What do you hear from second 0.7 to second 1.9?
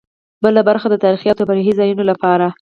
د تاریخي او تفریحي